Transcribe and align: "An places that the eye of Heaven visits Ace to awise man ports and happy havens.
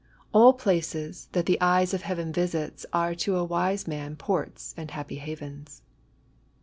"An 0.33 0.51
places 0.55 1.27
that 1.33 1.45
the 1.45 1.61
eye 1.61 1.81
of 1.83 2.01
Heaven 2.01 2.33
visits 2.33 2.87
Ace 2.91 3.17
to 3.19 3.35
awise 3.37 3.85
man 3.87 4.15
ports 4.15 4.73
and 4.75 4.89
happy 4.89 5.17
havens. 5.17 5.83